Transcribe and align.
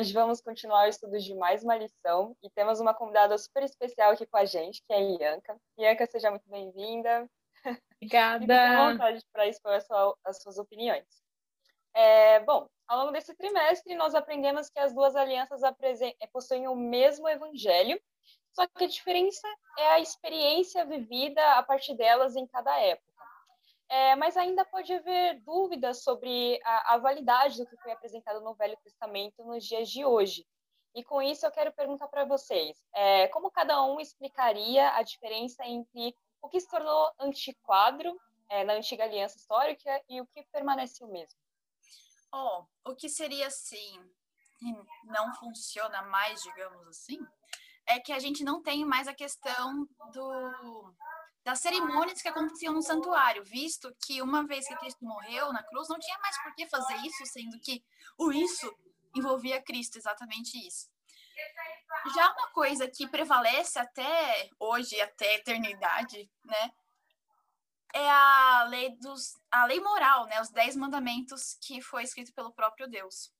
Hoje 0.00 0.14
vamos 0.14 0.40
continuar 0.40 0.86
o 0.86 0.88
estudo 0.88 1.18
de 1.18 1.34
mais 1.34 1.62
uma 1.62 1.76
lição 1.76 2.34
e 2.42 2.48
temos 2.48 2.80
uma 2.80 2.94
convidada 2.94 3.36
super 3.36 3.62
especial 3.62 4.12
aqui 4.12 4.24
com 4.24 4.38
a 4.38 4.46
gente, 4.46 4.82
que 4.86 4.94
é 4.94 4.96
a 4.96 4.98
Ianca. 4.98 5.60
Ianca, 5.78 6.06
seja 6.06 6.30
muito 6.30 6.48
bem-vinda. 6.48 7.28
Obrigada. 7.96 8.40
Fique 8.40 8.50
à 8.50 8.92
vontade 8.92 9.22
para 9.30 9.46
expor 9.46 9.78
sua, 9.82 10.16
as 10.24 10.40
suas 10.40 10.56
opiniões. 10.56 11.04
É, 11.92 12.40
bom, 12.40 12.66
ao 12.88 13.00
longo 13.00 13.12
desse 13.12 13.34
trimestre, 13.34 13.94
nós 13.94 14.14
aprendemos 14.14 14.70
que 14.70 14.78
as 14.78 14.94
duas 14.94 15.14
alianças 15.14 15.60
é, 15.62 16.26
possuem 16.32 16.66
o 16.66 16.74
mesmo 16.74 17.28
evangelho, 17.28 18.00
só 18.54 18.66
que 18.66 18.84
a 18.84 18.88
diferença 18.88 19.46
é 19.78 19.86
a 19.88 20.00
experiência 20.00 20.82
vivida 20.86 21.44
a 21.56 21.62
partir 21.62 21.94
delas 21.94 22.36
em 22.36 22.46
cada 22.46 22.74
época. 22.80 23.09
É, 23.90 24.14
mas 24.14 24.36
ainda 24.36 24.64
pode 24.64 24.92
haver 24.92 25.40
dúvidas 25.40 26.04
sobre 26.04 26.60
a, 26.64 26.94
a, 26.94 26.98
validade 26.98 27.58
do 27.58 27.66
que 27.66 27.76
foi 27.78 27.90
apresentado 27.90 28.40
no 28.40 28.54
Velho 28.54 28.76
Testamento 28.84 29.44
nos 29.44 29.64
dias 29.64 29.90
de 29.90 30.04
hoje. 30.04 30.46
E 30.94 31.02
com 31.02 31.20
isso 31.20 31.44
eu 31.44 31.50
quero 31.50 31.72
perguntar 31.72 32.06
para 32.06 32.24
vocês, 32.24 32.80
é, 32.94 33.26
como 33.28 33.50
cada 33.50 33.82
um 33.82 33.98
explicaria 33.98 34.90
a 34.94 35.02
diferença 35.02 35.66
entre 35.66 36.14
o 36.40 36.48
que 36.48 36.60
se 36.60 36.68
tornou 36.68 37.10
antiquadro 37.18 38.16
é, 38.48 38.62
na 38.62 38.74
antiga 38.74 39.02
aliança 39.02 39.36
histórica 39.36 40.00
e 40.08 40.20
o 40.20 40.26
que 40.26 40.44
permaneceu 40.52 41.08
mesmo? 41.08 41.38
Oh, 42.32 42.64
o 42.84 42.94
que 42.94 43.08
seria 43.08 43.48
assim, 43.48 44.00
não 45.02 45.34
funciona 45.34 46.02
mais, 46.02 46.40
digamos 46.42 46.86
assim, 46.86 47.18
é 47.86 47.98
que 47.98 48.12
a 48.12 48.20
gente 48.20 48.44
não 48.44 48.62
tem 48.62 48.84
mais 48.84 49.08
a 49.08 49.14
questão 49.14 49.84
do 50.12 50.94
das 51.50 51.58
cerimônias 51.58 52.22
que 52.22 52.28
aconteciam 52.28 52.72
no 52.72 52.80
santuário, 52.80 53.42
visto 53.42 53.92
que 54.06 54.22
uma 54.22 54.46
vez 54.46 54.68
que 54.68 54.76
Cristo 54.76 55.04
morreu 55.04 55.52
na 55.52 55.64
cruz, 55.64 55.88
não 55.88 55.98
tinha 55.98 56.16
mais 56.20 56.40
por 56.40 56.54
que 56.54 56.64
fazer 56.68 56.94
isso, 56.98 57.26
sendo 57.26 57.58
que 57.58 57.84
o 58.16 58.30
isso 58.30 58.72
envolvia 59.16 59.60
Cristo, 59.60 59.98
exatamente 59.98 60.56
isso. 60.64 60.88
Já 62.14 62.30
uma 62.30 62.52
coisa 62.52 62.86
que 62.86 63.08
prevalece 63.08 63.80
até 63.80 64.48
hoje, 64.60 65.00
até 65.00 65.30
a 65.30 65.34
eternidade, 65.38 66.30
né, 66.44 66.70
é 67.92 68.08
a 68.08 68.64
lei 68.68 68.96
dos 68.98 69.36
a 69.50 69.64
lei 69.64 69.80
moral, 69.80 70.26
né, 70.26 70.40
os 70.40 70.50
dez 70.50 70.76
mandamentos 70.76 71.58
que 71.60 71.82
foi 71.82 72.04
escrito 72.04 72.32
pelo 72.32 72.52
próprio 72.52 72.88
Deus. 72.88 73.32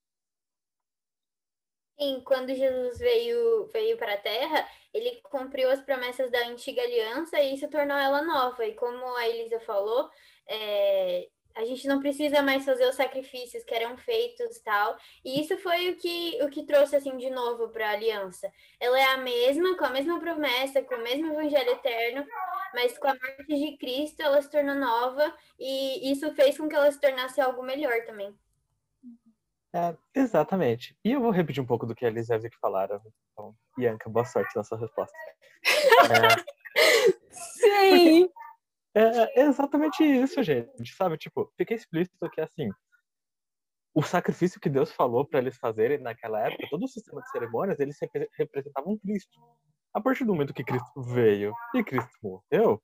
Sim, 2.00 2.22
quando 2.24 2.54
Jesus 2.54 2.98
veio, 2.98 3.66
veio 3.66 3.98
para 3.98 4.14
a 4.14 4.16
Terra, 4.16 4.66
ele 4.92 5.20
cumpriu 5.24 5.70
as 5.70 5.82
promessas 5.82 6.30
da 6.30 6.46
antiga 6.48 6.80
aliança 6.82 7.38
e 7.40 7.54
isso 7.54 7.68
tornou 7.68 7.96
ela 7.96 8.22
nova. 8.22 8.64
E 8.64 8.74
como 8.74 9.04
a 9.16 9.28
Elisa 9.28 9.60
falou, 9.60 10.08
é, 10.48 11.28
a 11.54 11.62
gente 11.66 11.86
não 11.86 12.00
precisa 12.00 12.40
mais 12.40 12.64
fazer 12.64 12.88
os 12.88 12.94
sacrifícios 12.94 13.62
que 13.64 13.74
eram 13.74 13.98
feitos 13.98 14.58
tal. 14.60 14.96
E 15.22 15.42
isso 15.42 15.58
foi 15.58 15.90
o 15.90 15.96
que, 15.96 16.38
o 16.42 16.48
que 16.48 16.64
trouxe 16.64 16.96
assim 16.96 17.16
de 17.18 17.28
novo 17.28 17.68
para 17.68 17.90
a 17.90 17.92
aliança. 17.92 18.50
Ela 18.80 18.98
é 18.98 19.04
a 19.04 19.18
mesma, 19.18 19.76
com 19.76 19.84
a 19.84 19.90
mesma 19.90 20.18
promessa, 20.18 20.82
com 20.82 20.94
o 20.94 21.02
mesmo 21.02 21.32
evangelho 21.32 21.70
eterno, 21.70 22.24
mas 22.72 22.96
com 22.96 23.08
a 23.08 23.14
morte 23.14 23.44
de 23.46 23.76
Cristo 23.76 24.22
ela 24.22 24.40
se 24.40 24.50
tornou 24.50 24.74
nova 24.74 25.34
e 25.58 26.10
isso 26.10 26.32
fez 26.34 26.56
com 26.56 26.66
que 26.66 26.74
ela 26.74 26.90
se 26.90 27.00
tornasse 27.00 27.42
algo 27.42 27.62
melhor 27.62 28.06
também. 28.06 28.34
É, 29.72 29.96
exatamente. 30.14 30.96
E 31.04 31.12
eu 31.12 31.20
vou 31.20 31.30
repetir 31.30 31.62
um 31.62 31.66
pouco 31.66 31.86
do 31.86 31.94
que 31.94 32.04
a 32.04 32.08
Elisa 32.08 32.34
e 32.34 32.36
a 32.36 32.38
Vicky 32.38 32.56
falaram. 32.60 33.00
Então, 33.32 33.54
Bianca, 33.76 34.10
boa 34.10 34.24
sorte 34.24 34.54
na 34.56 34.64
sua 34.64 34.78
resposta. 34.78 35.16
É... 36.76 37.30
Sim! 37.30 38.28
É, 38.94 39.40
é, 39.40 39.42
exatamente 39.42 40.02
isso, 40.02 40.42
gente. 40.42 40.94
Sabe, 40.96 41.16
tipo, 41.16 41.52
fica 41.56 41.74
explícito 41.74 42.30
que, 42.30 42.40
assim, 42.40 42.70
o 43.94 44.02
sacrifício 44.02 44.60
que 44.60 44.68
Deus 44.68 44.92
falou 44.92 45.24
para 45.26 45.40
eles 45.40 45.56
fazerem 45.58 45.98
naquela 45.98 46.40
época, 46.46 46.68
todo 46.70 46.84
o 46.84 46.88
sistema 46.88 47.20
de 47.20 47.30
cerimônias, 47.30 47.78
eles 47.80 47.96
representavam 48.36 48.98
Cristo. 48.98 49.38
A 49.92 50.00
partir 50.00 50.24
do 50.24 50.32
momento 50.32 50.54
que 50.54 50.64
Cristo 50.64 51.02
veio 51.02 51.52
e 51.74 51.82
Cristo 51.82 52.10
morreu, 52.22 52.80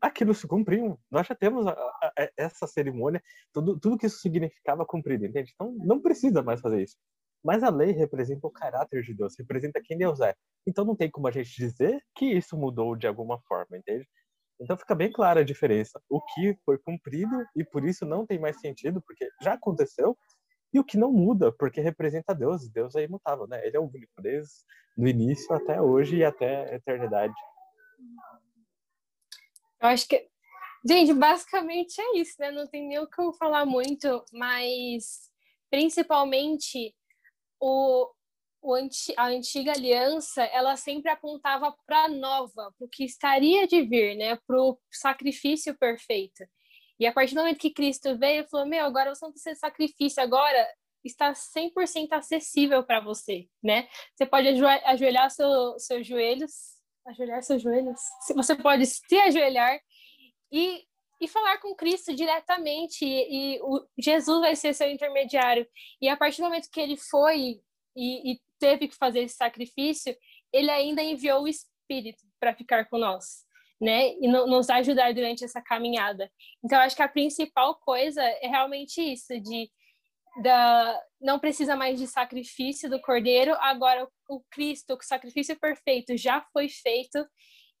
aquilo 0.00 0.34
se 0.34 0.46
cumpriu. 0.46 0.98
Nós 1.10 1.26
já 1.26 1.34
temos 1.34 1.66
a, 1.66 1.72
a, 1.72 2.30
essa 2.36 2.66
cerimônia, 2.66 3.22
tudo, 3.52 3.78
tudo 3.78 3.98
que 3.98 4.06
isso 4.06 4.18
significava 4.18 4.84
cumprido, 4.86 5.26
entende? 5.26 5.52
Então 5.54 5.74
não 5.78 6.00
precisa 6.00 6.42
mais 6.42 6.60
fazer 6.60 6.82
isso. 6.82 6.96
Mas 7.44 7.62
a 7.62 7.70
lei 7.70 7.92
representa 7.92 8.46
o 8.46 8.50
caráter 8.50 9.02
de 9.02 9.14
Deus, 9.14 9.34
representa 9.38 9.80
quem 9.82 9.96
Deus 9.96 10.20
é. 10.20 10.34
Então 10.66 10.84
não 10.84 10.96
tem 10.96 11.10
como 11.10 11.28
a 11.28 11.30
gente 11.30 11.54
dizer 11.54 12.00
que 12.14 12.26
isso 12.26 12.56
mudou 12.56 12.96
de 12.96 13.06
alguma 13.06 13.40
forma, 13.46 13.76
entende? 13.76 14.06
Então 14.60 14.76
fica 14.76 14.94
bem 14.94 15.12
clara 15.12 15.40
a 15.40 15.44
diferença. 15.44 16.00
O 16.08 16.20
que 16.20 16.56
foi 16.64 16.78
cumprido 16.78 17.44
e 17.54 17.64
por 17.64 17.84
isso 17.84 18.06
não 18.06 18.26
tem 18.26 18.38
mais 18.38 18.58
sentido, 18.58 19.02
porque 19.02 19.28
já 19.42 19.52
aconteceu, 19.52 20.16
e 20.72 20.80
o 20.80 20.84
que 20.84 20.96
não 20.96 21.12
muda, 21.12 21.52
porque 21.52 21.80
representa 21.80 22.34
Deus. 22.34 22.68
Deus 22.68 22.94
é 22.96 23.04
imutável, 23.04 23.46
né? 23.46 23.64
Ele 23.66 23.76
é 23.76 23.80
o 23.80 23.84
único, 23.84 24.20
desde 24.20 24.52
do 24.96 25.06
início 25.06 25.54
até 25.54 25.80
hoje 25.80 26.16
e 26.16 26.24
até 26.24 26.70
a 26.70 26.74
eternidade. 26.74 27.34
Eu 29.80 29.88
acho 29.88 30.08
que. 30.08 30.28
Gente, 30.88 31.12
basicamente 31.14 32.00
é 32.00 32.18
isso, 32.18 32.34
né? 32.38 32.50
Não 32.50 32.66
tem 32.66 32.86
nem 32.86 32.98
o 32.98 33.08
que 33.08 33.20
eu 33.20 33.32
falar 33.32 33.66
muito, 33.66 34.24
mas 34.32 35.30
principalmente 35.68 36.94
o, 37.60 38.08
o 38.62 38.74
anti, 38.74 39.12
a 39.16 39.26
antiga 39.26 39.72
aliança, 39.72 40.44
ela 40.44 40.76
sempre 40.76 41.10
apontava 41.10 41.74
para 41.86 42.04
a 42.04 42.08
nova, 42.08 42.72
para 42.78 42.86
o 42.86 42.88
que 42.88 43.04
estaria 43.04 43.66
de 43.66 43.82
vir, 43.82 44.16
né? 44.16 44.36
Para 44.46 44.60
o 44.60 44.78
sacrifício 44.92 45.76
perfeito. 45.76 46.44
E 46.98 47.06
a 47.06 47.12
partir 47.12 47.34
do 47.34 47.40
momento 47.40 47.58
que 47.58 47.70
Cristo 47.70 48.16
veio, 48.16 48.40
ele 48.40 48.48
falou: 48.48 48.66
Meu, 48.66 48.84
agora 48.84 49.14
você 49.14 49.24
não 49.24 49.32
precisa 49.32 49.54
de 49.54 49.60
sacrifício, 49.60 50.22
agora 50.22 50.66
está 51.04 51.32
100% 51.32 52.12
acessível 52.12 52.82
para 52.84 53.00
você, 53.00 53.48
né? 53.62 53.88
Você 54.14 54.26
pode 54.26 54.48
ajoelhar 54.48 55.30
seu, 55.30 55.78
seus 55.78 56.06
joelhos 56.06 56.75
ajoelhar 57.06 57.42
seus 57.42 57.62
joelhos. 57.62 58.00
Você 58.34 58.54
pode 58.54 58.86
se 58.86 59.16
ajoelhar 59.18 59.78
e, 60.52 60.84
e 61.20 61.28
falar 61.28 61.58
com 61.58 61.74
Cristo 61.74 62.14
diretamente, 62.14 63.04
e, 63.04 63.56
e 63.56 63.60
o, 63.62 63.86
Jesus 63.98 64.40
vai 64.40 64.56
ser 64.56 64.74
seu 64.74 64.90
intermediário. 64.90 65.66
E 66.00 66.08
a 66.08 66.16
partir 66.16 66.38
do 66.38 66.44
momento 66.44 66.70
que 66.70 66.80
ele 66.80 66.96
foi 66.96 67.60
e, 67.96 68.32
e 68.32 68.40
teve 68.58 68.88
que 68.88 68.96
fazer 68.96 69.20
esse 69.20 69.36
sacrifício, 69.36 70.16
ele 70.52 70.70
ainda 70.70 71.02
enviou 71.02 71.42
o 71.42 71.48
Espírito 71.48 72.22
para 72.40 72.54
ficar 72.54 72.88
com 72.88 72.98
nós. 72.98 73.46
Né, 73.78 74.14
e 74.14 74.26
no, 74.26 74.46
nos 74.46 74.70
ajudar 74.70 75.12
durante 75.12 75.44
essa 75.44 75.60
caminhada. 75.60 76.32
Então, 76.64 76.80
acho 76.80 76.96
que 76.96 77.02
a 77.02 77.08
principal 77.08 77.74
coisa 77.74 78.22
é 78.22 78.46
realmente 78.46 79.02
isso, 79.02 79.38
de 79.38 79.70
da, 80.42 81.00
não 81.20 81.38
precisa 81.38 81.76
mais 81.76 81.98
de 81.98 82.06
sacrifício 82.06 82.90
do 82.90 83.00
cordeiro, 83.00 83.54
agora 83.60 84.06
o 84.28 84.40
Cristo, 84.50 84.94
o 84.94 85.02
sacrifício 85.02 85.58
perfeito 85.58 86.16
já 86.16 86.44
foi 86.52 86.68
feito 86.68 87.26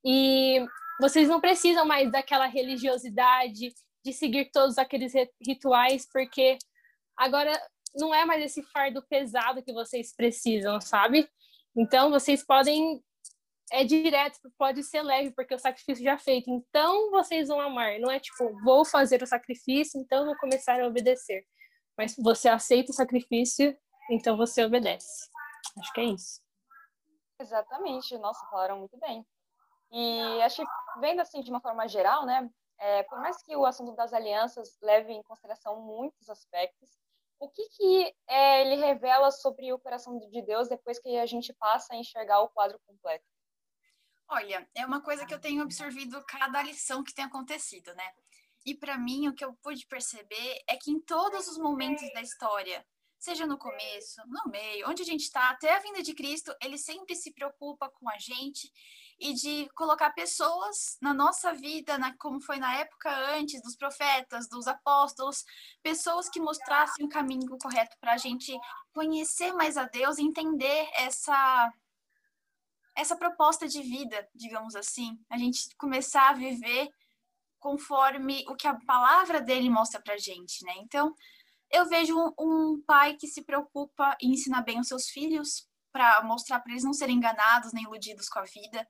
e 0.04 0.64
vocês 1.00 1.28
não 1.28 1.40
precisam 1.40 1.84
mais 1.84 2.10
daquela 2.10 2.46
religiosidade, 2.46 3.74
de 4.04 4.12
seguir 4.12 4.50
todos 4.52 4.78
aqueles 4.78 5.12
rituais, 5.44 6.08
porque 6.10 6.56
agora 7.16 7.52
não 7.94 8.14
é 8.14 8.24
mais 8.24 8.42
esse 8.42 8.62
fardo 8.62 9.04
pesado 9.08 9.62
que 9.62 9.72
vocês 9.72 10.14
precisam, 10.14 10.80
sabe? 10.80 11.28
Então 11.76 12.10
vocês 12.10 12.44
podem 12.44 13.02
é 13.72 13.82
direto, 13.82 14.38
pode 14.56 14.84
ser 14.84 15.02
leve, 15.02 15.32
porque 15.32 15.52
o 15.52 15.58
sacrifício 15.58 16.04
já 16.04 16.16
feito. 16.16 16.48
Então 16.48 17.10
vocês 17.10 17.48
vão 17.48 17.60
amar. 17.60 17.98
Não 17.98 18.10
é 18.10 18.20
tipo, 18.20 18.56
vou 18.62 18.84
fazer 18.84 19.22
o 19.24 19.26
sacrifício, 19.26 20.00
então 20.00 20.24
vou 20.24 20.36
começar 20.36 20.80
a 20.80 20.86
obedecer 20.86 21.44
mas 21.96 22.14
você 22.16 22.48
aceita 22.48 22.92
o 22.92 22.94
sacrifício, 22.94 23.76
então 24.10 24.36
você 24.36 24.64
obedece. 24.64 25.28
Acho 25.78 25.92
que 25.92 26.00
é 26.00 26.04
isso. 26.04 26.40
Exatamente, 27.40 28.16
nossa, 28.18 28.46
falaram 28.46 28.78
muito 28.78 28.96
bem. 28.98 29.26
E 29.90 30.42
acho 30.42 30.62
que, 30.62 31.00
vendo 31.00 31.20
assim 31.20 31.40
de 31.40 31.50
uma 31.50 31.60
forma 31.60 31.86
geral, 31.86 32.24
né, 32.26 32.48
é, 32.78 33.02
por 33.04 33.18
mais 33.20 33.42
que 33.42 33.56
o 33.56 33.64
assunto 33.64 33.94
das 33.94 34.12
alianças 34.12 34.76
leve 34.82 35.12
em 35.12 35.22
consideração 35.22 35.80
muitos 35.80 36.28
aspectos, 36.28 36.90
o 37.38 37.48
que, 37.48 37.68
que 37.68 38.14
é, 38.26 38.62
ele 38.62 38.76
revela 38.76 39.30
sobre 39.30 39.72
o 39.72 39.78
coração 39.78 40.18
de 40.18 40.42
Deus 40.42 40.68
depois 40.68 40.98
que 40.98 41.18
a 41.18 41.26
gente 41.26 41.52
passa 41.54 41.94
a 41.94 41.96
enxergar 41.96 42.40
o 42.40 42.48
quadro 42.48 42.80
completo? 42.86 43.24
Olha, 44.28 44.68
é 44.74 44.84
uma 44.84 45.00
coisa 45.00 45.24
que 45.24 45.32
eu 45.32 45.40
tenho 45.40 45.62
absorvido 45.62 46.22
cada 46.24 46.62
lição 46.62 47.04
que 47.04 47.14
tem 47.14 47.24
acontecido, 47.24 47.94
né? 47.94 48.12
E 48.66 48.74
para 48.74 48.98
mim, 48.98 49.28
o 49.28 49.32
que 49.32 49.44
eu 49.44 49.54
pude 49.62 49.86
perceber 49.86 50.58
é 50.66 50.76
que 50.76 50.90
em 50.90 50.98
todos 50.98 51.46
os 51.46 51.56
momentos 51.56 52.12
da 52.12 52.20
história, 52.20 52.84
seja 53.16 53.46
no 53.46 53.56
começo, 53.56 54.20
no 54.26 54.50
meio, 54.50 54.90
onde 54.90 55.02
a 55.02 55.04
gente 55.04 55.22
está, 55.22 55.50
até 55.50 55.76
a 55.76 55.78
vinda 55.78 56.02
de 56.02 56.12
Cristo, 56.12 56.52
ele 56.60 56.76
sempre 56.76 57.14
se 57.14 57.32
preocupa 57.32 57.88
com 57.88 58.10
a 58.10 58.18
gente 58.18 58.68
e 59.20 59.32
de 59.32 59.68
colocar 59.74 60.10
pessoas 60.10 60.98
na 61.00 61.14
nossa 61.14 61.52
vida, 61.52 61.96
na, 61.96 62.14
como 62.18 62.40
foi 62.40 62.58
na 62.58 62.76
época 62.76 63.08
antes 63.36 63.62
dos 63.62 63.76
profetas, 63.76 64.48
dos 64.48 64.66
apóstolos, 64.66 65.44
pessoas 65.80 66.28
que 66.28 66.40
mostrassem 66.40 67.06
o 67.06 67.08
caminho 67.08 67.56
correto 67.58 67.96
para 68.00 68.14
a 68.14 68.18
gente 68.18 68.52
conhecer 68.92 69.52
mais 69.52 69.76
a 69.76 69.84
Deus, 69.84 70.18
entender 70.18 70.90
essa 70.94 71.72
essa 72.96 73.14
proposta 73.14 73.68
de 73.68 73.82
vida, 73.82 74.26
digamos 74.34 74.74
assim, 74.74 75.22
a 75.28 75.36
gente 75.36 75.68
começar 75.76 76.30
a 76.30 76.32
viver 76.32 76.88
conforme 77.66 78.44
o 78.46 78.54
que 78.54 78.68
a 78.68 78.78
palavra 78.86 79.40
dele 79.40 79.68
mostra 79.68 80.00
pra 80.00 80.16
gente, 80.16 80.64
né? 80.64 80.74
Então, 80.76 81.12
Eu 81.68 81.88
vejo 81.88 82.16
um, 82.16 82.32
um 82.38 82.80
pai 82.86 83.16
que 83.16 83.26
se 83.26 83.42
preocupa 83.42 84.16
em 84.22 84.30
ensinar 84.34 84.62
bem 84.62 84.78
os 84.78 84.86
seus 84.86 85.08
filhos, 85.08 85.68
para 85.92 86.22
mostrar 86.22 86.60
para 86.60 86.70
eles 86.70 86.84
não 86.84 86.92
serem 86.92 87.16
enganados 87.16 87.72
nem 87.72 87.82
iludidos 87.82 88.28
com 88.28 88.38
a 88.38 88.44
vida, 88.44 88.88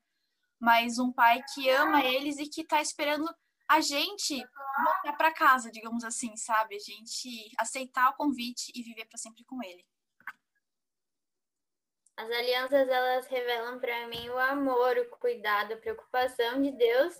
mas 0.61 0.99
um 0.99 1.11
pai 1.11 1.43
que 1.55 1.71
ama 1.71 2.05
eles 2.05 2.37
e 2.39 2.51
que 2.51 2.61
está 2.61 2.83
esperando 2.83 3.27
a 3.67 3.81
gente 3.81 4.37
voltar 4.85 5.17
para 5.17 5.33
casa, 5.33 5.71
digamos 5.71 6.05
assim, 6.05 6.37
sabe? 6.37 6.77
A 6.77 6.79
gente 6.79 7.51
aceitar 7.59 8.11
o 8.11 8.17
convite 8.17 8.71
e 8.75 8.83
viver 8.83 9.07
para 9.07 9.17
sempre 9.17 9.43
com 9.47 9.63
ele. 9.63 9.83
As 12.15 12.31
alianças 12.31 12.87
elas 12.89 13.27
revelam 13.27 13.79
para 13.79 14.07
mim 14.09 14.29
o 14.29 14.39
amor, 14.39 14.99
o 14.99 15.09
cuidado, 15.17 15.73
a 15.73 15.79
preocupação 15.79 16.61
de 16.61 16.73
Deus 16.73 17.15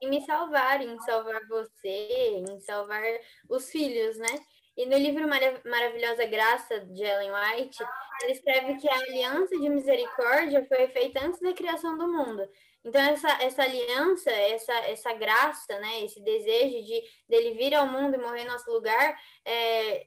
em 0.00 0.08
me 0.08 0.20
salvar, 0.24 0.80
em 0.80 0.98
salvar 1.00 1.46
você, 1.48 2.42
em 2.48 2.60
salvar 2.60 3.02
os 3.48 3.70
filhos, 3.70 4.16
né? 4.18 4.38
E 4.76 4.86
no 4.86 4.96
livro 4.96 5.26
Maravilhosa 5.64 6.24
Graça 6.26 6.78
de 6.80 7.02
Ellen 7.02 7.32
White, 7.32 7.84
ele 8.22 8.32
escreve 8.32 8.76
que 8.76 8.88
a 8.88 8.94
aliança 8.94 9.58
de 9.58 9.68
misericórdia 9.68 10.64
foi 10.66 10.86
feita 10.88 11.24
antes 11.24 11.40
da 11.40 11.52
criação 11.52 11.98
do 11.98 12.06
mundo. 12.06 12.48
Então, 12.84 13.00
essa, 13.02 13.28
essa 13.42 13.62
aliança, 13.64 14.30
essa, 14.30 14.72
essa 14.86 15.12
graça, 15.14 15.78
né, 15.80 16.04
esse 16.04 16.22
desejo 16.22 16.84
de 16.86 17.02
dele 17.28 17.54
vir 17.54 17.74
ao 17.74 17.88
mundo 17.88 18.14
e 18.14 18.18
morrer 18.18 18.42
em 18.42 18.46
nosso 18.46 18.70
lugar, 18.70 19.18
é, 19.44 20.06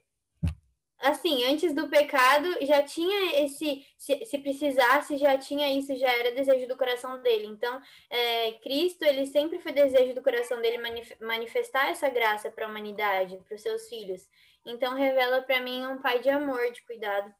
assim, 1.02 1.44
antes 1.44 1.74
do 1.74 1.88
pecado, 1.88 2.48
já 2.62 2.82
tinha 2.82 3.44
esse, 3.44 3.84
se, 3.98 4.24
se, 4.24 4.38
precisasse, 4.38 5.18
já 5.18 5.36
tinha 5.36 5.68
isso, 5.76 5.94
já 5.96 6.10
era 6.10 6.34
desejo 6.34 6.68
do 6.68 6.76
coração 6.76 7.20
dele. 7.20 7.46
Então, 7.46 7.80
é, 8.08 8.52
Cristo, 8.62 9.02
ele 9.04 9.26
sempre 9.26 9.58
foi 9.58 9.72
desejo 9.72 10.14
do 10.14 10.22
coração 10.22 10.60
dele 10.62 10.78
manifestar 11.20 11.88
essa 11.90 12.08
graça 12.08 12.50
para 12.50 12.66
a 12.66 12.68
humanidade, 12.68 13.36
para 13.46 13.54
os 13.54 13.62
seus 13.62 13.88
filhos. 13.88 14.28
Então, 14.64 14.94
revela 14.94 15.42
para 15.42 15.60
mim 15.60 15.84
um 15.86 16.00
pai 16.00 16.20
de 16.20 16.30
amor, 16.30 16.70
de 16.70 16.84
cuidado. 16.86 17.34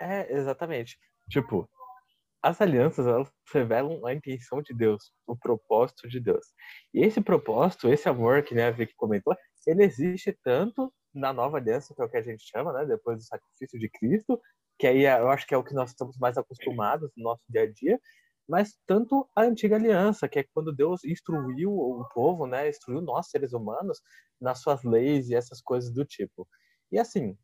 É, 0.00 0.32
exatamente. 0.32 0.98
Tipo, 1.30 1.68
as 2.42 2.60
alianças, 2.60 3.06
elas 3.06 3.30
revelam 3.52 4.04
a 4.04 4.12
intenção 4.12 4.60
de 4.60 4.74
Deus, 4.74 5.12
o 5.26 5.36
propósito 5.36 6.08
de 6.08 6.20
Deus. 6.20 6.46
E 6.92 7.04
esse 7.04 7.20
propósito, 7.20 7.88
esse 7.88 8.08
amor 8.08 8.42
que 8.42 8.54
né, 8.54 8.66
a 8.66 8.70
Vicky 8.70 8.94
comentou, 8.96 9.36
ele 9.66 9.84
existe 9.84 10.32
tanto 10.44 10.92
na 11.16 11.32
nova 11.32 11.56
aliança, 11.58 11.94
que 11.94 12.02
é 12.02 12.04
o 12.04 12.08
que 12.08 12.16
a 12.16 12.22
gente 12.22 12.44
chama, 12.44 12.72
né, 12.72 12.84
depois 12.84 13.18
do 13.18 13.24
sacrifício 13.24 13.78
de 13.78 13.88
Cristo, 13.88 14.40
que 14.78 14.86
aí 14.86 15.04
eu 15.04 15.30
acho 15.30 15.46
que 15.46 15.54
é 15.54 15.58
o 15.58 15.64
que 15.64 15.74
nós 15.74 15.90
estamos 15.90 16.18
mais 16.18 16.36
acostumados 16.36 17.10
no 17.16 17.24
nosso 17.24 17.42
dia 17.48 17.62
a 17.62 17.72
dia, 17.72 18.00
mas 18.48 18.76
tanto 18.86 19.28
a 19.34 19.42
antiga 19.42 19.76
aliança, 19.76 20.28
que 20.28 20.38
é 20.38 20.44
quando 20.54 20.74
Deus 20.74 21.04
instruiu 21.04 21.72
o 21.72 22.06
povo, 22.14 22.46
né, 22.46 22.68
instruiu 22.68 23.00
nós 23.00 23.28
seres 23.28 23.52
humanos 23.52 24.00
nas 24.40 24.60
suas 24.60 24.84
leis 24.84 25.28
e 25.28 25.34
essas 25.34 25.60
coisas 25.60 25.92
do 25.92 26.04
tipo. 26.04 26.46
E 26.92 26.98
assim, 26.98 27.36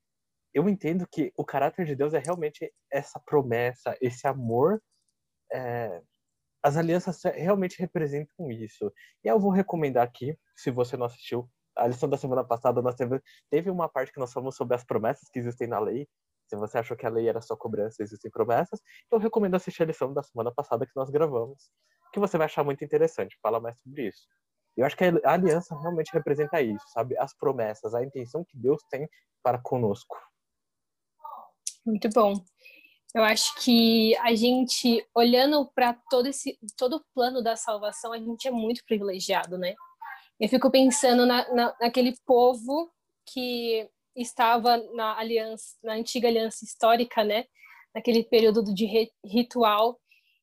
eu 0.55 0.69
entendo 0.69 1.07
que 1.11 1.33
o 1.37 1.45
caráter 1.45 1.87
de 1.87 1.97
Deus 1.97 2.15
é 2.15 2.19
realmente 2.19 2.73
essa 2.91 3.19
promessa, 3.21 3.97
esse 4.01 4.27
amor. 4.27 4.83
É... 5.53 6.01
As 6.63 6.77
alianças 6.77 7.21
realmente 7.25 7.79
representam 7.81 8.51
isso. 8.51 8.93
E 9.25 9.29
eu 9.29 9.41
vou 9.41 9.51
recomendar 9.51 10.07
aqui, 10.07 10.39
se 10.55 10.71
você 10.71 10.97
não 10.97 11.07
assistiu, 11.07 11.51
a 11.77 11.87
lição 11.87 12.09
da 12.09 12.17
semana 12.17 12.45
passada 12.45 12.83
nós 12.83 12.95
teve, 12.95 13.21
teve 13.51 13.71
uma 13.71 13.89
parte 13.89 14.13
que 14.13 14.21
nós 14.21 14.33
falamos 14.33 14.57
sobre 14.57 14.75
as 14.75 14.85
promessas 14.85 15.29
que 15.31 15.39
existem 15.39 15.67
na 15.67 15.79
lei. 15.79 16.09
Se 16.47 16.57
você 16.57 16.79
achou 16.79 16.97
que 16.97 17.07
a 17.07 17.11
lei 17.11 17.29
era 17.29 17.41
só 17.41 17.57
cobrança, 17.57 18.03
existem 18.03 18.31
promessas. 18.31 18.81
Eu 19.11 19.19
recomendo 19.19 19.55
assistir 19.55 19.83
a 19.83 19.87
lição 19.87 20.13
da 20.13 20.23
semana 20.23 20.53
passada 20.53 20.87
que 20.87 20.93
nós 20.95 21.09
gravamos, 21.11 21.71
que 22.13 22.21
você 22.21 22.37
vai 22.37 22.45
achar 22.45 22.63
muito 22.63 22.85
interessante. 22.85 23.39
Fala 23.43 23.61
mais 23.61 23.79
sobre 23.81 24.09
isso. 24.09 24.27
Eu 24.77 24.87
acho 24.87 24.97
que 24.97 25.05
a 25.05 25.33
aliança 25.33 25.79
realmente 25.79 26.13
representa 26.13 26.61
isso, 26.61 26.85
sabe? 26.89 27.17
As 27.19 27.35
promessas, 27.37 27.95
a 27.95 28.03
intenção 28.03 28.45
que 28.45 28.57
Deus 28.57 28.83
tem 28.91 29.09
para 29.43 29.59
conosco. 29.59 30.17
Muito 31.85 32.09
bom. 32.11 32.35
Eu 33.15 33.23
acho 33.25 33.55
que 33.63 34.17
a 34.19 34.35
gente, 34.35 35.07
olhando 35.15 35.71
para 35.75 35.95
todo 36.09 36.27
esse 36.27 36.59
todo 36.79 36.97
o 36.97 37.05
plano 37.15 37.43
da 37.43 37.57
salvação, 37.57 38.13
a 38.13 38.19
gente 38.19 38.49
é 38.49 38.51
muito 38.51 38.83
privilegiado, 38.87 39.59
né? 39.59 39.75
Eu 40.41 40.49
fico 40.49 40.71
pensando 40.71 41.25
na, 41.27 41.49
na, 41.55 41.77
naquele 41.81 42.15
povo 42.27 42.91
que 43.27 43.89
estava 44.17 44.77
na 44.95 45.19
aliança, 45.19 45.77
na 45.83 45.95
antiga 45.95 46.29
aliança 46.29 46.65
histórica, 46.65 47.25
né? 47.25 47.45
Naquele 47.95 48.25
período 48.25 48.63
de 48.75 48.87
ritual, 49.25 50.01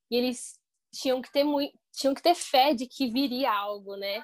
e 0.09 0.15
eles 0.15 0.59
tinham 0.93 1.21
que 1.21 1.31
ter 1.31 1.43
muito, 1.43 1.77
tinham 1.93 2.13
que 2.13 2.21
ter 2.21 2.35
fé 2.35 2.73
de 2.73 2.87
que 2.87 3.11
viria 3.11 3.51
algo, 3.51 3.95
né? 3.95 4.23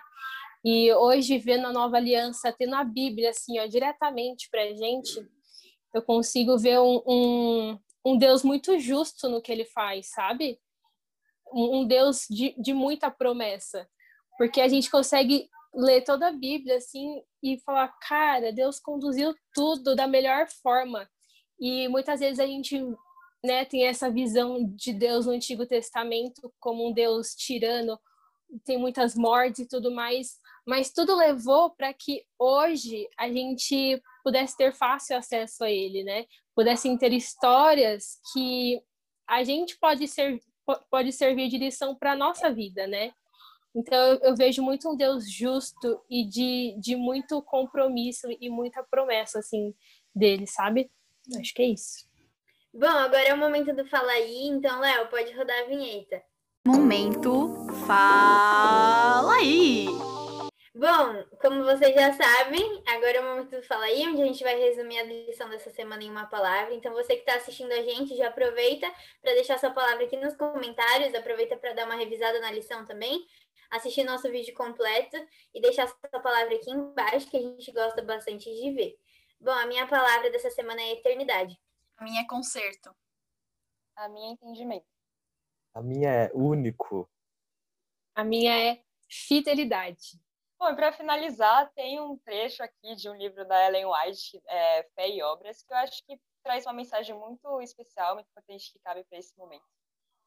E 0.64 0.92
hoje 0.94 1.38
vendo 1.38 1.68
a 1.68 1.74
nova 1.74 1.98
aliança, 1.98 2.52
tendo 2.52 2.76
a 2.76 2.84
Bíblia 2.84 3.30
assim, 3.30 3.60
ó, 3.60 3.68
diretamente 3.68 4.50
para 4.50 4.74
gente, 4.74 5.24
eu 5.94 6.02
consigo 6.02 6.58
ver 6.58 6.80
um, 6.80 7.02
um, 7.06 7.80
um, 8.04 8.18
Deus 8.18 8.44
muito 8.44 8.80
justo 8.80 9.30
no 9.30 9.42
que 9.42 9.52
ele 9.52 9.66
faz, 9.66 10.10
sabe? 10.10 10.60
Um, 11.54 11.80
um 11.80 11.88
Deus 11.88 12.26
de, 12.30 12.56
de 12.60 12.74
muita 12.74 13.12
promessa. 13.12 13.88
Porque 14.38 14.62
a 14.62 14.68
gente 14.68 14.90
consegue 14.90 15.50
ler 15.74 16.02
toda 16.04 16.28
a 16.28 16.32
Bíblia 16.32 16.78
assim 16.78 17.22
e 17.44 17.60
falar, 17.60 17.90
cara, 18.02 18.52
Deus 18.52 18.80
conduziu 18.80 19.36
tudo 19.54 19.96
da 19.96 20.08
melhor 20.08 20.48
forma. 20.62 21.08
E 21.60 21.88
muitas 21.88 22.20
vezes 22.20 22.40
a 22.40 22.46
gente 22.46 22.82
né, 23.44 23.66
tem 23.66 23.86
essa 23.86 24.10
visão 24.10 24.64
de 24.76 24.94
Deus 24.94 25.26
no 25.26 25.34
Antigo 25.34 25.66
Testamento 25.66 26.54
como 26.60 26.88
um 26.88 26.94
Deus 26.94 27.36
tirano, 27.36 28.00
tem 28.64 28.78
muitas 28.78 29.16
mortes 29.16 29.60
e 29.62 29.68
tudo 29.68 29.92
mais, 29.92 30.40
mas 30.66 30.92
tudo 30.92 31.16
levou 31.16 31.70
para 31.70 31.94
que 31.94 32.24
hoje 32.40 33.08
a 33.18 33.28
gente 33.28 34.02
pudesse 34.24 34.58
ter 34.58 34.74
fácil 34.74 35.18
acesso 35.18 35.64
a 35.64 35.70
ele, 35.70 36.04
né? 36.04 36.26
Pudessem 36.56 36.98
ter 36.98 37.14
histórias 37.14 38.20
que 38.34 38.82
a 39.28 39.44
gente 39.44 39.78
pode 39.78 40.08
ser 40.08 40.40
pode 40.90 41.12
servir 41.12 41.48
de 41.48 41.60
lição 41.60 41.96
para 41.96 42.16
nossa 42.16 42.52
vida, 42.52 42.88
né? 42.88 43.14
Então 43.76 43.98
eu, 43.98 44.20
eu, 44.22 44.36
vejo 44.36 44.64
muito 44.64 44.90
um 44.90 44.96
Deus 44.96 45.30
justo 45.30 46.02
e 46.10 46.26
de, 46.26 46.76
de 46.80 46.96
muito 46.96 47.42
compromisso 47.42 48.28
e 48.40 48.50
muita 48.50 48.82
promessa 48.84 49.40
assim 49.40 49.76
dele, 50.16 50.48
sabe? 50.48 50.90
Acho 51.38 51.54
que 51.54 51.62
é 51.62 51.68
isso. 51.68 52.08
Bom, 52.74 52.88
agora 52.88 53.28
é 53.28 53.34
o 53.34 53.38
momento 53.38 53.76
do 53.76 53.86
fala 53.86 54.12
aí, 54.12 54.48
então 54.48 54.80
Léo, 54.80 55.08
pode 55.08 55.34
rodar 55.34 55.64
a 55.64 55.66
vinheta. 55.66 56.24
Momento 56.66 57.68
fala 57.86 59.36
aí. 59.36 59.88
Bom, 60.78 61.24
como 61.42 61.64
vocês 61.64 61.96
já 61.96 62.12
sabem, 62.12 62.84
agora 62.86 63.18
é 63.18 63.22
o 63.22 63.24
momento 63.24 63.56
do 63.56 63.64
Fala 63.64 63.86
aí, 63.86 64.06
onde 64.06 64.22
a 64.22 64.26
gente 64.26 64.44
vai 64.44 64.60
resumir 64.60 65.00
a 65.00 65.04
lição 65.04 65.48
dessa 65.50 65.70
semana 65.70 66.04
em 66.04 66.10
uma 66.10 66.26
palavra. 66.26 66.74
Então, 66.74 66.92
você 66.92 67.14
que 67.16 67.22
está 67.22 67.36
assistindo 67.36 67.72
a 67.72 67.82
gente, 67.82 68.18
já 68.18 68.28
aproveita 68.28 68.92
para 69.22 69.34
deixar 69.36 69.58
sua 69.58 69.70
palavra 69.70 70.04
aqui 70.04 70.18
nos 70.18 70.36
comentários, 70.36 71.16
aproveita 71.16 71.56
para 71.56 71.72
dar 71.72 71.86
uma 71.86 71.96
revisada 71.96 72.42
na 72.42 72.52
lição 72.52 72.84
também, 72.84 73.26
assistir 73.76 74.04
nosso 74.04 74.30
vídeo 74.30 74.54
completo 74.54 75.18
e 75.54 75.62
deixar 75.62 75.88
sua 75.88 76.22
palavra 76.22 76.56
aqui 76.56 76.72
embaixo, 76.72 77.30
que 77.30 77.38
a 77.38 77.42
gente 77.42 77.72
gosta 77.72 78.02
bastante 78.02 78.50
de 78.50 78.72
ver. 78.72 78.98
Bom, 79.40 79.52
a 79.52 79.66
minha 79.68 79.88
palavra 79.88 80.30
dessa 80.32 80.50
semana 80.50 80.82
é 80.82 80.94
eternidade. 80.94 81.60
A 81.98 82.04
minha 82.04 82.22
é 82.22 82.28
conserto. 82.28 82.96
A 83.96 84.10
minha 84.10 84.30
é 84.30 84.32
entendimento. 84.34 84.86
A 85.74 85.82
minha 85.82 86.10
é 86.10 86.32
único. 86.34 87.10
A 88.16 88.24
minha 88.24 88.72
é 88.72 88.84
fidelidade. 89.10 90.20
Bom, 90.58 90.74
para 90.74 90.94
finalizar, 90.94 91.72
tem 91.74 92.00
um 92.00 92.18
trecho 92.18 92.64
aqui 92.64 92.96
de 92.96 93.10
um 93.10 93.16
livro 93.16 93.46
da 93.46 93.68
Ellen 93.68 93.86
White, 93.86 94.42
é, 94.48 94.84
Fé 94.96 95.10
e 95.10 95.22
Obras, 95.22 95.64
que 95.64 95.74
eu 95.74 95.78
acho 95.78 96.04
que 96.06 96.20
traz 96.42 96.66
uma 96.66 96.74
mensagem 96.74 97.14
muito 97.14 97.62
especial, 97.62 98.16
muito 98.16 98.30
importante 98.30 98.72
que 98.72 98.80
cabe 98.80 99.04
para 99.04 99.18
esse 99.18 99.38
momento. 99.38 99.66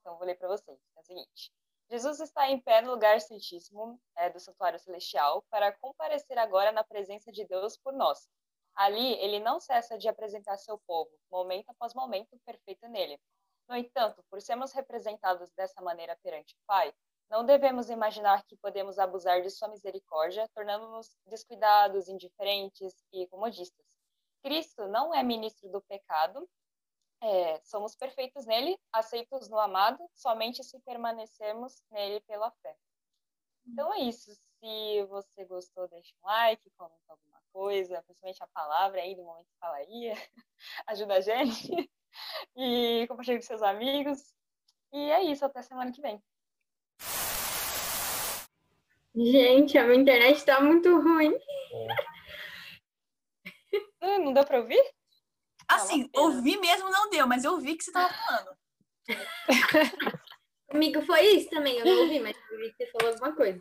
Então, 0.01 0.17
vou 0.19 0.27
ler 0.27 0.37
para 0.37 0.49
vocês. 0.49 0.79
É 0.97 1.01
o 1.01 1.03
seguinte: 1.03 1.51
Jesus 1.91 2.21
está 2.21 2.51
em 2.51 2.61
pé 2.61 2.83
no 2.83 2.91
lugar 2.91 3.19
santíssimo 3.21 3.99
é, 4.17 4.29
do 4.29 4.39
santuário 4.39 4.79
celestial 4.79 5.43
para 5.51 5.73
comparecer 5.73 6.37
agora 6.37 6.71
na 6.71 6.85
presença 6.85 7.33
de 7.33 7.47
Deus 7.47 7.79
por 7.79 7.95
nós. 7.95 8.29
Ali, 8.75 9.15
ele 9.15 9.41
não 9.41 9.59
cessa 9.59 9.97
de 9.97 10.07
apresentar 10.07 10.59
seu 10.59 10.79
povo, 10.87 11.11
momento 11.31 11.71
após 11.71 11.95
momento, 11.95 12.39
perfeito 12.45 12.87
nele. 12.89 13.19
No 13.69 13.75
entanto, 13.75 14.23
por 14.31 14.41
sermos 14.41 14.73
representados 14.73 15.51
dessa 15.53 15.81
maneira 15.81 16.17
perante 16.23 16.55
o 16.55 16.59
Pai, 16.67 16.93
não 17.31 17.45
devemos 17.45 17.91
imaginar 17.91 18.45
que 18.45 18.57
podemos 18.57 18.99
abusar 18.99 19.43
de 19.43 19.51
sua 19.51 19.69
misericórdia, 19.69 20.49
tornando-nos 20.55 21.15
descuidados, 21.27 22.09
indiferentes 22.09 22.95
e 23.13 23.27
comodistas. 23.29 23.87
Cristo 24.43 24.87
não 24.87 25.15
é 25.15 25.23
ministro 25.23 25.71
do 25.71 25.83
pecado, 25.83 26.49
é, 27.21 27.61
somos 27.65 27.97
perfeitos 27.97 28.47
nele, 28.47 28.79
aceitos 28.93 29.49
no 29.49 29.59
amado, 29.59 29.99
somente 30.15 30.63
se 30.63 30.79
permanecermos 30.81 31.83
nele 31.91 32.21
pela 32.21 32.51
fé. 32.63 32.77
Então 33.67 33.93
é 33.93 34.01
isso. 34.01 34.33
Se 34.35 35.05
você 35.09 35.45
gostou, 35.45 35.89
deixa 35.89 36.15
um 36.23 36.27
like, 36.27 36.71
comenta 36.77 37.03
alguma 37.09 37.41
coisa, 37.53 38.03
principalmente 38.03 38.43
a 38.43 38.47
palavra 38.49 39.01
aí 39.01 39.15
do 39.15 39.23
momento 39.23 39.47
de 39.47 39.59
falaria, 39.59 40.15
ajuda 40.87 41.15
a 41.15 41.21
gente. 41.21 41.91
E 42.57 43.07
compartilhe 43.09 43.39
com 43.39 43.45
seus 43.45 43.63
amigos. 43.63 44.35
E 44.93 45.11
é 45.11 45.23
isso, 45.23 45.45
até 45.45 45.63
semana 45.63 45.93
que 45.93 46.01
vem. 46.01 46.23
Gente, 49.15 49.77
a 49.77 49.85
minha 49.85 50.01
internet 50.01 50.45
tá 50.45 50.61
muito 50.61 50.89
ruim. 51.01 51.35
Não, 54.01 54.27
não 54.27 54.33
deu 54.33 54.45
pra 54.47 54.61
ouvir? 54.61 54.81
Assim, 55.71 56.09
ouvir 56.15 56.59
mesmo 56.59 56.91
não 56.91 57.11
deu, 57.11 57.27
mas 57.27 57.45
eu 57.45 57.59
vi 57.59 57.77
que 57.77 57.85
você 57.85 57.93
tava 57.93 58.13
falando. 58.13 58.57
Comigo 60.69 61.03
foi 61.03 61.23
isso 61.23 61.51
também, 61.51 61.79
eu 61.79 61.85
não 61.85 62.03
ouvi, 62.03 62.21
mas 62.21 62.37
eu 62.51 62.59
vi 62.59 62.73
que 62.73 62.85
você 62.85 62.91
falou 62.93 63.13
alguma 63.13 63.35
coisa. 63.35 63.61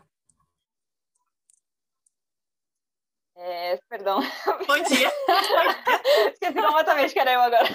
É, 3.36 3.78
perdão. 3.88 4.20
Bom 4.66 4.82
dia. 4.82 5.12
Esqueci 6.32 6.60
completamente 6.60 7.12
que 7.12 7.20
era 7.20 7.32
eu 7.32 7.40
agora. 7.40 7.68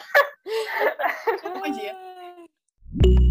Bom 1.42 1.72
dia. 1.72 1.96